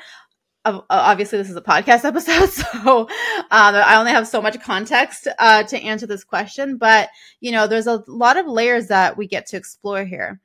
obviously 0.65 1.37
this 1.37 1.49
is 1.49 1.55
a 1.55 1.61
podcast 1.61 2.03
episode 2.05 2.49
so 2.49 3.01
um, 3.01 3.07
i 3.51 3.95
only 3.97 4.11
have 4.11 4.27
so 4.27 4.41
much 4.41 4.61
context 4.61 5.27
uh, 5.39 5.63
to 5.63 5.77
answer 5.81 6.07
this 6.07 6.23
question 6.23 6.77
but 6.77 7.09
you 7.41 7.51
know 7.51 7.67
there's 7.67 7.87
a 7.87 8.03
lot 8.07 8.37
of 8.37 8.47
layers 8.47 8.87
that 8.87 9.17
we 9.17 9.27
get 9.27 9.45
to 9.47 9.57
explore 9.57 10.05
here. 10.05 10.39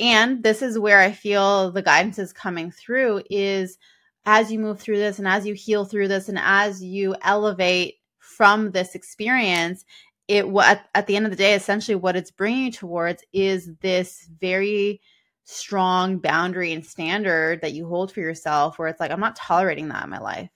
And 0.00 0.42
this 0.42 0.62
is 0.62 0.78
where 0.78 1.00
i 1.00 1.12
feel 1.12 1.70
the 1.70 1.82
guidance 1.82 2.18
is 2.18 2.32
coming 2.32 2.70
through 2.70 3.22
is 3.30 3.78
as 4.24 4.50
you 4.50 4.58
move 4.58 4.80
through 4.80 4.98
this 4.98 5.18
and 5.18 5.28
as 5.28 5.46
you 5.46 5.54
heal 5.54 5.84
through 5.84 6.08
this 6.08 6.28
and 6.28 6.38
as 6.40 6.82
you 6.82 7.14
elevate 7.22 7.96
from 8.18 8.70
this 8.70 8.94
experience 8.94 9.84
it 10.28 10.48
what 10.48 10.80
at 10.94 11.06
the 11.06 11.16
end 11.16 11.26
of 11.26 11.30
the 11.30 11.36
day 11.36 11.54
essentially 11.54 11.94
what 11.94 12.16
it's 12.16 12.30
bringing 12.30 12.66
you 12.66 12.72
towards 12.72 13.22
is 13.32 13.70
this 13.80 14.28
very 14.40 15.00
strong 15.44 16.18
boundary 16.18 16.72
and 16.72 16.84
standard 16.84 17.60
that 17.60 17.72
you 17.72 17.86
hold 17.86 18.12
for 18.12 18.20
yourself 18.20 18.78
where 18.78 18.88
it's 18.88 19.00
like 19.00 19.10
i'm 19.10 19.20
not 19.20 19.36
tolerating 19.36 19.88
that 19.88 20.04
in 20.04 20.10
my 20.10 20.18
life. 20.18 20.50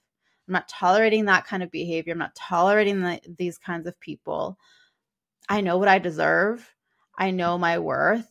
I'm 0.47 0.53
not 0.53 0.69
tolerating 0.69 1.25
that 1.25 1.45
kind 1.45 1.61
of 1.61 1.71
behavior. 1.71 2.13
I'm 2.13 2.19
not 2.19 2.35
tolerating 2.35 3.01
the, 3.01 3.19
these 3.37 3.57
kinds 3.57 3.85
of 3.85 3.99
people. 3.99 4.57
I 5.49 5.61
know 5.61 5.77
what 5.77 5.89
i 5.89 5.99
deserve. 5.99 6.73
I 7.17 7.31
know 7.31 7.57
my 7.57 7.79
worth. 7.79 8.27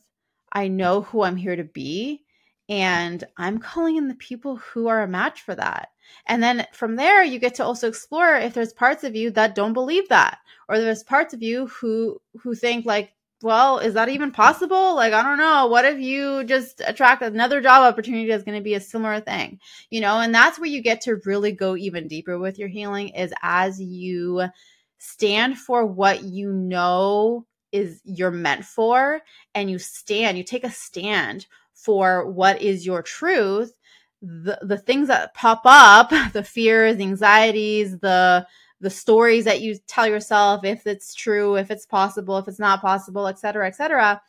I 0.52 0.68
know 0.68 1.02
who 1.02 1.22
I'm 1.22 1.36
here 1.36 1.56
to 1.56 1.64
be. 1.64 2.22
And 2.68 3.22
I'm 3.36 3.58
calling 3.58 3.96
in 3.96 4.08
the 4.08 4.14
people 4.14 4.56
who 4.56 4.88
are 4.88 5.02
a 5.02 5.08
match 5.08 5.42
for 5.42 5.54
that. 5.54 5.90
And 6.26 6.42
then 6.42 6.66
from 6.72 6.96
there, 6.96 7.22
you 7.22 7.38
get 7.38 7.54
to 7.56 7.64
also 7.64 7.88
explore 7.88 8.36
if 8.36 8.54
there's 8.54 8.72
parts 8.72 9.04
of 9.04 9.14
you 9.14 9.30
that 9.32 9.54
don't 9.54 9.72
believe 9.72 10.08
that, 10.08 10.38
or 10.68 10.78
there's 10.78 11.02
parts 11.02 11.34
of 11.34 11.42
you 11.42 11.66
who 11.66 12.20
who 12.40 12.54
think 12.54 12.86
like, 12.86 13.12
well, 13.42 13.78
is 13.78 13.94
that 13.94 14.08
even 14.08 14.30
possible? 14.30 14.94
Like, 14.94 15.12
I 15.12 15.22
don't 15.22 15.38
know. 15.38 15.66
What 15.66 15.84
if 15.84 15.98
you 15.98 16.44
just 16.44 16.80
attract 16.86 17.22
another 17.22 17.60
job 17.60 17.82
opportunity 17.82 18.28
that's 18.28 18.44
going 18.44 18.58
to 18.58 18.64
be 18.64 18.74
a 18.74 18.80
similar 18.80 19.20
thing? 19.20 19.60
You 19.90 20.00
know, 20.00 20.20
and 20.20 20.34
that's 20.34 20.58
where 20.58 20.68
you 20.68 20.82
get 20.82 21.02
to 21.02 21.20
really 21.26 21.52
go 21.52 21.76
even 21.76 22.08
deeper 22.08 22.38
with 22.38 22.58
your 22.58 22.68
healing 22.68 23.08
is 23.10 23.34
as 23.42 23.80
you 23.80 24.48
stand 24.98 25.58
for 25.58 25.84
what 25.84 26.24
you 26.24 26.52
know 26.52 27.46
is 27.72 28.00
you're 28.04 28.30
meant 28.30 28.64
for 28.64 29.20
and 29.54 29.70
you 29.70 29.78
stand 29.78 30.38
you 30.38 30.44
take 30.44 30.64
a 30.64 30.70
stand 30.70 31.46
for 31.74 32.30
what 32.30 32.62
is 32.62 32.86
your 32.86 33.02
truth 33.02 33.74
the 34.22 34.58
the 34.62 34.78
things 34.78 35.08
that 35.08 35.34
pop 35.34 35.62
up 35.64 36.10
the 36.32 36.42
fears 36.42 36.96
the 36.96 37.02
anxieties 37.02 37.98
the 37.98 38.46
the 38.80 38.90
stories 38.90 39.44
that 39.44 39.60
you 39.60 39.76
tell 39.86 40.06
yourself 40.06 40.64
if 40.64 40.86
it's 40.86 41.14
true 41.14 41.56
if 41.56 41.70
it's 41.70 41.86
possible 41.86 42.38
if 42.38 42.48
it's 42.48 42.58
not 42.58 42.80
possible 42.80 43.26
etc 43.26 43.40
cetera, 43.40 43.66
etc 43.66 43.76
cetera, 43.76 44.22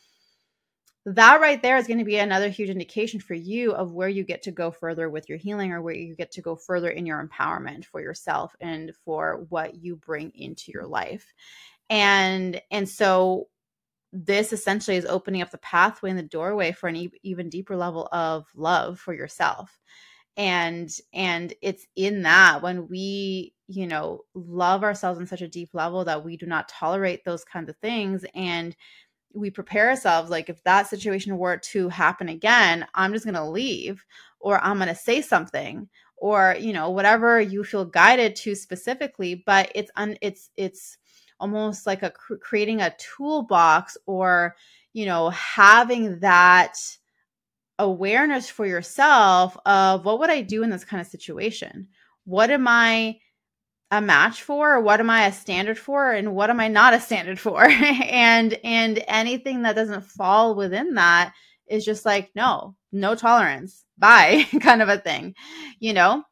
that 1.07 1.39
right 1.39 1.61
there 1.61 1.77
is 1.77 1.87
going 1.87 1.99
to 1.99 2.03
be 2.03 2.17
another 2.17 2.49
huge 2.49 2.69
indication 2.69 3.17
for 3.17 3.33
you 3.33 3.71
of 3.71 3.93
where 3.93 4.09
you 4.09 4.25
get 4.25 4.41
to 4.41 4.51
go 4.51 4.69
further 4.69 5.09
with 5.09 5.29
your 5.29 5.37
healing 5.37 5.71
or 5.71 5.81
where 5.81 5.93
you 5.93 6.13
get 6.13 6.31
to 6.31 6.41
go 6.41 6.53
further 6.53 6.89
in 6.89 7.05
your 7.05 7.25
empowerment 7.25 7.85
for 7.85 8.01
yourself 8.01 8.53
and 8.59 8.91
for 9.05 9.45
what 9.47 9.75
you 9.75 9.95
bring 9.95 10.31
into 10.35 10.69
your 10.73 10.85
life. 10.85 11.33
And 11.89 12.61
and 12.71 12.89
so 12.89 13.47
this 14.11 14.51
essentially 14.51 14.97
is 14.97 15.05
opening 15.05 15.41
up 15.41 15.49
the 15.49 15.57
pathway 15.59 16.09
and 16.09 16.19
the 16.19 16.23
doorway 16.23 16.73
for 16.73 16.89
an 16.89 16.97
e- 16.97 17.11
even 17.23 17.47
deeper 17.47 17.77
level 17.77 18.09
of 18.11 18.45
love 18.53 18.99
for 18.99 19.13
yourself 19.13 19.79
and 20.37 20.95
and 21.13 21.53
it's 21.61 21.87
in 21.95 22.21
that 22.21 22.61
when 22.61 22.87
we 22.87 23.53
you 23.67 23.87
know 23.87 24.21
love 24.35 24.83
ourselves 24.83 25.19
on 25.19 25.27
such 25.27 25.41
a 25.41 25.47
deep 25.47 25.69
level 25.73 26.05
that 26.05 26.23
we 26.23 26.37
do 26.37 26.45
not 26.45 26.69
tolerate 26.69 27.25
those 27.25 27.43
kinds 27.43 27.69
of 27.69 27.75
things 27.77 28.23
and 28.35 28.75
we 29.33 29.49
prepare 29.49 29.89
ourselves 29.89 30.29
like 30.29 30.49
if 30.49 30.63
that 30.63 30.87
situation 30.87 31.37
were 31.37 31.57
to 31.57 31.89
happen 31.89 32.29
again 32.29 32.85
i'm 32.93 33.13
just 33.13 33.25
going 33.25 33.35
to 33.35 33.43
leave 33.43 34.05
or 34.39 34.63
i'm 34.63 34.77
going 34.77 34.87
to 34.87 34.95
say 34.95 35.21
something 35.21 35.89
or 36.17 36.55
you 36.59 36.71
know 36.71 36.89
whatever 36.89 37.41
you 37.41 37.63
feel 37.63 37.85
guided 37.85 38.35
to 38.35 38.55
specifically 38.55 39.43
but 39.45 39.71
it's 39.75 39.91
un 39.95 40.17
it's 40.21 40.49
it's 40.55 40.97
almost 41.39 41.85
like 41.85 42.03
a 42.03 42.11
creating 42.11 42.81
a 42.81 42.95
toolbox 42.97 43.97
or 44.05 44.55
you 44.93 45.05
know 45.05 45.29
having 45.29 46.19
that 46.19 46.75
awareness 47.79 48.49
for 48.49 48.65
yourself 48.65 49.57
of 49.65 50.05
what 50.05 50.19
would 50.19 50.29
I 50.29 50.41
do 50.41 50.63
in 50.63 50.69
this 50.69 50.85
kind 50.85 51.01
of 51.01 51.07
situation? 51.07 51.87
What 52.25 52.49
am 52.49 52.67
I 52.67 53.19
a 53.91 54.01
match 54.01 54.43
for? 54.43 54.81
what 54.81 54.99
am 54.99 55.09
I 55.09 55.27
a 55.27 55.31
standard 55.31 55.77
for? 55.77 56.11
And 56.11 56.33
what 56.33 56.49
am 56.49 56.59
I 56.59 56.67
not 56.67 56.93
a 56.93 56.99
standard 56.99 57.39
for? 57.39 57.63
and 57.69 58.53
and 58.63 59.03
anything 59.07 59.61
that 59.61 59.75
doesn't 59.75 60.05
fall 60.05 60.55
within 60.55 60.95
that 60.95 61.33
is 61.67 61.85
just 61.85 62.05
like 62.05 62.31
no, 62.35 62.75
no 62.91 63.15
tolerance. 63.15 63.85
Bye 63.97 64.45
kind 64.61 64.81
of 64.81 64.89
a 64.89 64.97
thing, 64.97 65.35
you 65.79 65.93
know? 65.93 66.23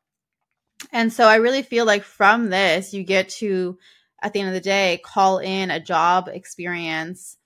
And 0.92 1.12
so 1.12 1.26
I 1.26 1.36
really 1.36 1.62
feel 1.62 1.86
like 1.86 2.04
from 2.04 2.50
this 2.50 2.94
you 2.94 3.04
get 3.04 3.30
to 3.30 3.78
at 4.22 4.34
the 4.34 4.40
end 4.40 4.50
of 4.50 4.54
the 4.54 4.62
day 4.62 5.00
call 5.04 5.40
in 5.40 5.72
a 5.72 5.80
job 5.80 6.28
experience 6.28 7.38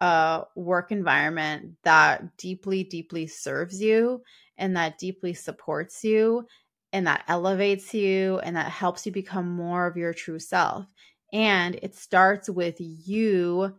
a 0.00 0.44
work 0.54 0.92
environment 0.92 1.76
that 1.84 2.36
deeply 2.36 2.84
deeply 2.84 3.26
serves 3.26 3.80
you 3.80 4.22
and 4.56 4.76
that 4.76 4.98
deeply 4.98 5.34
supports 5.34 6.04
you 6.04 6.46
and 6.92 7.06
that 7.06 7.24
elevates 7.28 7.92
you 7.94 8.38
and 8.40 8.56
that 8.56 8.70
helps 8.70 9.06
you 9.06 9.12
become 9.12 9.48
more 9.50 9.86
of 9.86 9.96
your 9.96 10.14
true 10.14 10.38
self 10.38 10.86
and 11.32 11.78
it 11.82 11.94
starts 11.94 12.48
with 12.48 12.76
you 12.78 13.74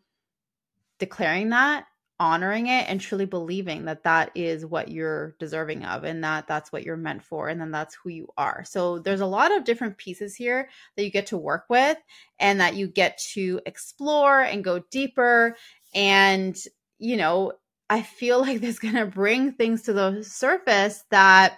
declaring 1.00 1.50
that 1.50 1.86
honoring 2.22 2.68
it 2.68 2.86
and 2.88 3.02
truly 3.02 3.26
believing 3.26 3.86
that 3.86 4.04
that 4.04 4.30
is 4.36 4.64
what 4.64 4.90
you're 4.90 5.36
deserving 5.40 5.84
of 5.84 6.04
and 6.04 6.24
that 6.24 6.48
that's 6.48 6.72
what 6.72 6.84
you're 6.84 6.96
meant 6.96 7.24
for 7.24 7.50
and 7.50 7.60
then 7.60 7.72
that's 7.72 7.96
who 7.96 8.12
you 8.12 8.28
are. 8.38 8.64
So 8.64 9.00
there's 9.00 9.22
a 9.22 9.26
lot 9.26 9.52
of 9.52 9.64
different 9.64 9.98
pieces 9.98 10.36
here 10.36 10.70
that 10.96 11.04
you 11.04 11.10
get 11.10 11.26
to 11.28 11.38
work 11.40 11.66
with 11.68 11.98
and 12.40 12.60
that 12.60 12.76
you 12.76 12.88
get 12.88 13.18
to 13.34 13.60
explore 13.66 14.42
and 14.42 14.64
go 14.64 14.84
deeper 14.92 15.58
and 15.94 16.58
you 17.02 17.18
know, 17.18 17.54
I 17.90 18.04
feel 18.04 18.40
like 18.40 18.62
this 18.62 18.80
going 18.80 18.94
to 18.94 19.06
bring 19.06 19.54
things 19.54 19.84
to 19.84 19.94
the 19.94 20.24
surface 20.24 21.04
that 21.10 21.58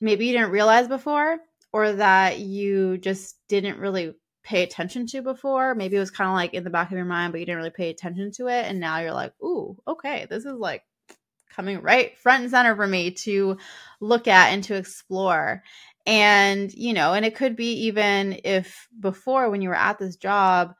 maybe 0.00 0.26
you 0.26 0.32
didn't 0.32 0.50
realize 0.50 0.88
before 0.88 1.38
or 1.72 1.92
that 1.92 2.40
you 2.40 2.98
just 2.98 3.36
didn't 3.48 3.78
really 3.78 4.14
pay 4.42 4.62
attention 4.62 5.06
to 5.06 5.22
before. 5.22 5.74
Maybe 5.74 5.96
it 5.96 6.00
was 6.00 6.10
kind 6.10 6.28
of 6.28 6.34
like 6.34 6.52
in 6.52 6.64
the 6.64 6.70
back 6.70 6.90
of 6.90 6.96
your 6.96 7.06
mind, 7.06 7.32
but 7.32 7.40
you 7.40 7.46
didn't 7.46 7.58
really 7.58 7.70
pay 7.70 7.90
attention 7.90 8.32
to 8.32 8.48
it. 8.48 8.66
And 8.66 8.80
now 8.80 8.98
you're 8.98 9.14
like, 9.14 9.32
ooh, 9.42 9.76
okay, 9.88 10.26
this 10.28 10.44
is 10.44 10.58
like 10.58 10.82
coming 11.48 11.80
right 11.80 12.18
front 12.18 12.42
and 12.42 12.50
center 12.50 12.76
for 12.76 12.86
me 12.86 13.12
to 13.12 13.56
look 14.00 14.28
at 14.28 14.52
and 14.52 14.62
to 14.64 14.74
explore. 14.74 15.62
And, 16.06 16.72
you 16.74 16.92
know, 16.92 17.14
and 17.14 17.24
it 17.24 17.34
could 17.34 17.56
be 17.56 17.86
even 17.86 18.40
if 18.44 18.88
before 18.98 19.48
when 19.48 19.62
you 19.62 19.70
were 19.70 19.74
at 19.74 19.98
this 19.98 20.16
job, 20.16 20.74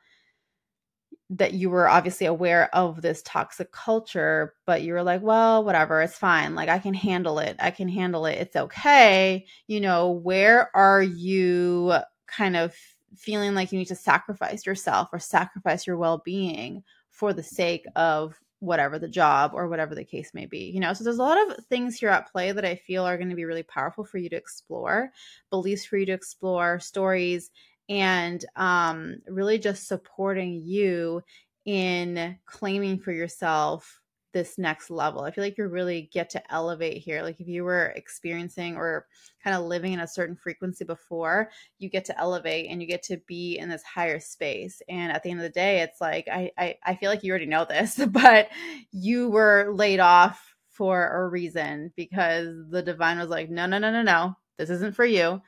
that 1.31 1.53
you 1.53 1.69
were 1.69 1.87
obviously 1.87 2.27
aware 2.27 2.73
of 2.75 3.01
this 3.01 3.21
toxic 3.23 3.71
culture, 3.71 4.53
but 4.65 4.83
you 4.83 4.93
were 4.93 5.03
like, 5.03 5.21
well, 5.23 5.63
whatever, 5.63 6.01
it's 6.01 6.17
fine. 6.17 6.53
Like, 6.53 6.69
I 6.69 6.77
can 6.77 6.93
handle 6.93 7.39
it. 7.39 7.55
I 7.59 7.71
can 7.71 7.89
handle 7.89 8.25
it. 8.25 8.37
It's 8.37 8.55
okay. 8.55 9.45
You 9.67 9.81
know, 9.81 10.11
where 10.11 10.75
are 10.75 11.01
you 11.01 11.95
kind 12.27 12.55
of 12.55 12.75
feeling 13.15 13.55
like 13.55 13.71
you 13.71 13.79
need 13.79 13.87
to 13.87 13.95
sacrifice 13.95 14.65
yourself 14.65 15.09
or 15.11 15.19
sacrifice 15.19 15.87
your 15.87 15.97
well 15.97 16.21
being 16.23 16.83
for 17.09 17.33
the 17.33 17.43
sake 17.43 17.85
of 17.95 18.39
whatever 18.59 18.97
the 18.97 19.07
job 19.07 19.51
or 19.53 19.67
whatever 19.67 19.93
the 19.95 20.03
case 20.03 20.31
may 20.33 20.45
be 20.45 20.71
you 20.73 20.79
know 20.79 20.93
so 20.93 21.03
there's 21.03 21.19
a 21.19 21.23
lot 21.23 21.37
of 21.49 21.63
things 21.65 21.97
here 21.97 22.09
at 22.09 22.31
play 22.31 22.51
that 22.51 22.65
i 22.65 22.75
feel 22.75 23.03
are 23.03 23.17
going 23.17 23.29
to 23.29 23.35
be 23.35 23.45
really 23.45 23.63
powerful 23.63 24.03
for 24.03 24.17
you 24.17 24.29
to 24.29 24.35
explore 24.35 25.11
beliefs 25.49 25.85
for 25.85 25.97
you 25.97 26.05
to 26.05 26.13
explore 26.13 26.79
stories 26.79 27.51
and 27.89 28.43
um, 28.55 29.17
really 29.27 29.59
just 29.59 29.87
supporting 29.87 30.61
you 30.63 31.21
in 31.65 32.37
claiming 32.45 32.99
for 32.99 33.11
yourself 33.11 33.99
this 34.35 34.57
next 34.57 34.89
level. 34.89 35.21
I 35.21 35.31
feel 35.31 35.45
like 35.45 35.57
you 35.57 35.65
really 35.67 36.09
get 36.11 36.29
to 36.31 36.53
elevate 36.53 36.97
here. 36.97 37.23
Like 37.23 37.39
if 37.39 37.47
you 37.47 37.63
were 37.63 37.93
experiencing 37.95 38.75
or 38.75 39.07
kind 39.41 39.55
of 39.55 39.63
living 39.63 39.93
in 39.93 40.01
a 40.01 40.07
certain 40.07 40.35
frequency 40.35 40.83
before, 40.83 41.49
you 41.79 41.89
get 41.89 42.03
to 42.05 42.19
elevate 42.19 42.69
and 42.69 42.81
you 42.81 42.87
get 42.87 43.01
to 43.03 43.17
be 43.27 43.57
in 43.57 43.69
this 43.69 43.81
higher 43.81 44.19
space. 44.19 44.81
And 44.89 45.09
at 45.09 45.23
the 45.23 45.31
end 45.31 45.39
of 45.39 45.43
the 45.45 45.49
day, 45.49 45.79
it's 45.79 46.01
like 46.01 46.27
I 46.27 46.51
I, 46.57 46.75
I 46.83 46.95
feel 46.95 47.09
like 47.09 47.23
you 47.23 47.31
already 47.31 47.45
know 47.45 47.63
this, 47.63 47.95
but 48.09 48.49
you 48.91 49.29
were 49.29 49.71
laid 49.73 50.01
off 50.01 50.53
for 50.69 51.07
a 51.07 51.29
reason 51.29 51.93
because 51.95 52.49
the 52.69 52.81
divine 52.81 53.17
was 53.17 53.29
like, 53.29 53.49
no, 53.49 53.65
no, 53.65 53.77
no, 53.77 53.89
no, 53.89 54.01
no. 54.03 54.35
This 54.57 54.69
isn't 54.69 54.97
for 54.97 55.05
you. 55.05 55.41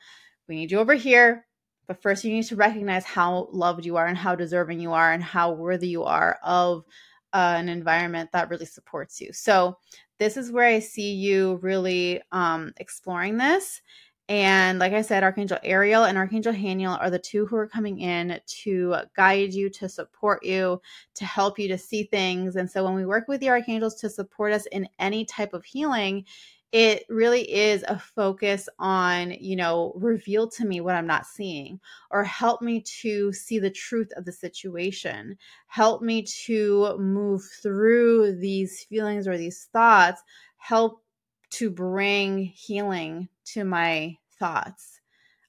We 0.48 0.56
need 0.56 0.72
you 0.72 0.78
over 0.78 0.94
here. 0.94 1.44
But 1.88 2.02
first, 2.02 2.22
you 2.22 2.32
need 2.32 2.44
to 2.44 2.56
recognize 2.56 3.04
how 3.04 3.48
loved 3.50 3.84
you 3.84 3.96
are 3.96 4.06
and 4.06 4.16
how 4.16 4.34
deserving 4.34 4.78
you 4.78 4.92
are 4.92 5.12
and 5.12 5.22
how 5.22 5.52
worthy 5.52 5.88
you 5.88 6.04
are 6.04 6.38
of 6.44 6.84
uh, 7.32 7.54
an 7.56 7.68
environment 7.68 8.30
that 8.32 8.50
really 8.50 8.66
supports 8.66 9.20
you. 9.20 9.32
So, 9.32 9.78
this 10.18 10.36
is 10.36 10.52
where 10.52 10.66
I 10.66 10.80
see 10.80 11.14
you 11.14 11.58
really 11.62 12.20
um, 12.32 12.72
exploring 12.76 13.38
this. 13.38 13.80
And 14.28 14.78
like 14.78 14.92
I 14.92 15.00
said, 15.00 15.22
Archangel 15.22 15.58
Ariel 15.62 16.04
and 16.04 16.18
Archangel 16.18 16.52
Haniel 16.52 17.00
are 17.00 17.08
the 17.08 17.18
two 17.18 17.46
who 17.46 17.56
are 17.56 17.66
coming 17.66 18.00
in 18.00 18.38
to 18.62 18.96
guide 19.16 19.54
you, 19.54 19.70
to 19.70 19.88
support 19.88 20.44
you, 20.44 20.82
to 21.14 21.24
help 21.24 21.58
you 21.58 21.68
to 21.68 21.78
see 21.78 22.02
things. 22.04 22.56
And 22.56 22.70
so 22.70 22.84
when 22.84 22.94
we 22.94 23.06
work 23.06 23.26
with 23.26 23.40
the 23.40 23.48
archangels 23.48 23.94
to 23.96 24.10
support 24.10 24.52
us 24.52 24.66
in 24.66 24.86
any 24.98 25.24
type 25.24 25.54
of 25.54 25.64
healing, 25.64 26.26
it 26.70 27.04
really 27.08 27.50
is 27.50 27.82
a 27.88 27.98
focus 27.98 28.68
on, 28.78 29.30
you 29.40 29.56
know, 29.56 29.94
reveal 29.96 30.46
to 30.50 30.66
me 30.66 30.82
what 30.82 30.94
I'm 30.94 31.06
not 31.06 31.24
seeing 31.24 31.80
or 32.10 32.22
help 32.22 32.60
me 32.60 32.82
to 33.00 33.32
see 33.32 33.58
the 33.58 33.70
truth 33.70 34.12
of 34.16 34.26
the 34.26 34.32
situation. 34.32 35.38
Help 35.68 36.02
me 36.02 36.22
to 36.44 36.98
move 36.98 37.42
through 37.62 38.36
these 38.36 38.84
feelings 38.84 39.26
or 39.26 39.38
these 39.38 39.68
thoughts. 39.72 40.22
Help 40.58 41.02
to 41.50 41.70
bring 41.70 42.44
healing 42.44 43.28
to 43.52 43.64
my 43.64 44.16
thoughts, 44.38 45.00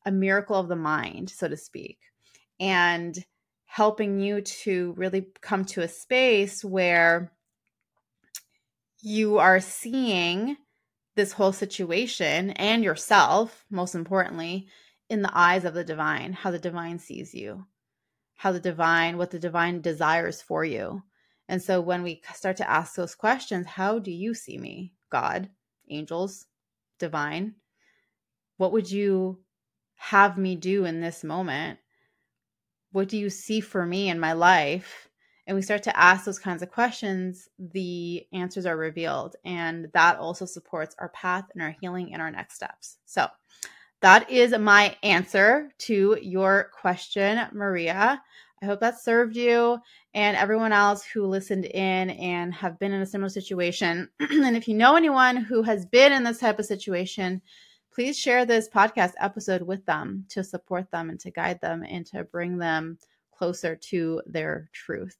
a 0.05 0.11
miracle 0.11 0.55
of 0.55 0.67
the 0.67 0.75
mind, 0.75 1.29
so 1.29 1.47
to 1.47 1.57
speak. 1.57 1.99
And 2.59 3.17
helping 3.65 4.19
you 4.19 4.41
to 4.41 4.93
really 4.97 5.27
come 5.41 5.63
to 5.63 5.81
a 5.81 5.87
space 5.87 6.63
where 6.65 7.31
you 9.01 9.37
are 9.37 9.59
seeing 9.59 10.57
this 11.15 11.31
whole 11.31 11.51
situation 11.53 12.49
and 12.51 12.83
yourself, 12.83 13.65
most 13.69 13.93
importantly, 13.93 14.67
in 15.09 15.21
the 15.21 15.31
eyes 15.33 15.65
of 15.65 15.73
the 15.73 15.83
divine, 15.83 16.33
how 16.33 16.51
the 16.51 16.59
divine 16.59 16.97
sees 16.97 17.33
you, 17.33 17.65
how 18.35 18.51
the 18.51 18.59
divine, 18.59 19.17
what 19.17 19.31
the 19.31 19.39
divine 19.39 19.81
desires 19.81 20.41
for 20.41 20.65
you. 20.65 21.03
And 21.47 21.61
so 21.61 21.81
when 21.81 22.03
we 22.03 22.21
start 22.33 22.57
to 22.57 22.69
ask 22.69 22.95
those 22.95 23.15
questions, 23.15 23.65
how 23.67 23.99
do 23.99 24.11
you 24.11 24.33
see 24.33 24.57
me? 24.57 24.93
God, 25.09 25.49
angels, 25.89 26.47
divine, 26.99 27.55
what 28.57 28.71
would 28.71 28.89
you 28.91 29.39
have 29.95 30.37
me 30.37 30.55
do 30.55 30.85
in 30.85 31.01
this 31.01 31.23
moment? 31.23 31.79
What 32.91 33.09
do 33.09 33.17
you 33.17 33.29
see 33.29 33.59
for 33.59 33.85
me 33.85 34.09
in 34.09 34.19
my 34.19 34.33
life? 34.33 35.09
and 35.49 35.55
we 35.55 35.63
start 35.63 35.81
to 35.81 35.99
ask 35.99 36.25
those 36.25 36.37
kinds 36.37 36.61
of 36.61 36.69
questions, 36.69 37.49
the 37.57 38.23
answers 38.33 38.67
are 38.67 38.77
revealed. 38.77 39.35
And 39.43 39.89
that 39.95 40.19
also 40.19 40.45
supports 40.45 40.95
our 40.99 41.09
path 41.09 41.45
and 41.51 41.63
our 41.63 41.75
healing 41.81 42.13
and 42.13 42.21
our 42.21 42.29
next 42.29 42.53
steps. 42.53 42.97
So, 43.05 43.27
that 44.01 44.29
is 44.29 44.55
my 44.57 44.95
answer 45.01 45.71
to 45.79 46.19
your 46.21 46.69
question, 46.79 47.47
Maria. 47.51 48.21
I 48.61 48.65
hope 48.65 48.81
that 48.81 48.99
served 48.99 49.35
you 49.35 49.79
and 50.13 50.35
everyone 50.35 50.73
else 50.73 51.03
who 51.03 51.25
listened 51.25 51.65
in 51.65 52.09
and 52.09 52.53
have 52.53 52.77
been 52.77 52.91
in 52.91 53.01
a 53.01 53.05
similar 53.05 53.29
situation. 53.29 54.09
and 54.19 54.57
if 54.57 54.67
you 54.67 54.73
know 54.73 54.95
anyone 54.95 55.37
who 55.37 55.63
has 55.63 55.85
been 55.85 56.11
in 56.11 56.23
this 56.23 56.39
type 56.39 56.59
of 56.59 56.65
situation, 56.65 57.41
please 57.93 58.17
share 58.17 58.45
this 58.45 58.67
podcast 58.67 59.13
episode 59.19 59.61
with 59.61 59.85
them 59.85 60.25
to 60.29 60.43
support 60.43 60.91
them 60.91 61.09
and 61.09 61.19
to 61.21 61.31
guide 61.31 61.61
them 61.61 61.83
and 61.83 62.05
to 62.07 62.23
bring 62.25 62.57
them 62.57 62.97
closer 63.31 63.75
to 63.75 64.21
their 64.25 64.69
truth. 64.73 65.17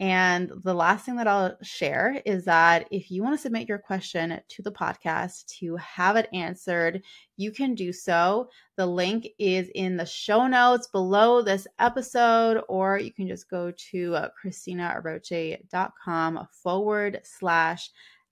And 0.00 0.50
the 0.64 0.72
last 0.72 1.04
thing 1.04 1.16
that 1.16 1.28
I'll 1.28 1.58
share 1.62 2.22
is 2.24 2.46
that 2.46 2.88
if 2.90 3.10
you 3.10 3.22
want 3.22 3.34
to 3.34 3.42
submit 3.42 3.68
your 3.68 3.78
question 3.78 4.40
to 4.48 4.62
the 4.62 4.72
podcast 4.72 5.44
to 5.58 5.76
have 5.76 6.16
it 6.16 6.30
answered, 6.32 7.02
you 7.36 7.52
can 7.52 7.74
do 7.74 7.92
so. 7.92 8.48
The 8.76 8.86
link 8.86 9.28
is 9.38 9.68
in 9.74 9.98
the 9.98 10.06
show 10.06 10.46
notes 10.46 10.86
below 10.86 11.42
this 11.42 11.66
episode, 11.78 12.62
or 12.66 12.98
you 12.98 13.12
can 13.12 13.28
just 13.28 13.50
go 13.50 13.74
to 13.90 14.14
uh, 14.14 14.28
cristinaaroche.com 14.42 16.48
forward 16.50 17.20
slash 17.22 17.90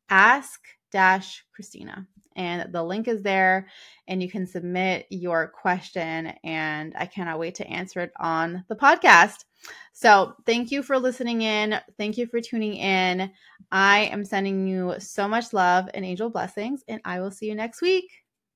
ask 0.09 0.61
dash 0.91 1.45
Cristina 1.53 2.09
and 2.39 2.73
the 2.73 2.83
link 2.83 3.09
is 3.09 3.23
there 3.23 3.69
and 4.07 4.23
you 4.23 4.31
can 4.31 4.47
submit 4.47 5.07
your 5.11 5.49
question 5.49 6.33
and 6.45 6.95
I 6.97 7.07
cannot 7.07 7.39
wait 7.39 7.57
to 7.57 7.67
answer 7.67 8.01
it 8.01 8.13
on 8.19 8.65
the 8.69 8.77
podcast. 8.77 9.45
So, 9.93 10.35
thank 10.47 10.71
you 10.71 10.83
for 10.83 10.99
listening 10.99 11.43
in. 11.43 11.75
Thank 11.99 12.17
you 12.17 12.27
for 12.27 12.41
tuning 12.41 12.77
in. 12.77 13.31
I 13.73 14.05
am 14.13 14.25
sending 14.25 14.67
you 14.67 14.95
so 15.01 15.29
much 15.29 15.53
love 15.53 15.91
and 15.93 16.05
angel 16.05 16.31
blessings 16.31 16.83
and 16.89 17.01
I 17.05 17.21
will 17.21 17.33
see 17.33 17.47
you 17.47 17.57
next 17.57 17.83
week. 17.83 18.09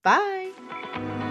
Bye. 0.02 1.21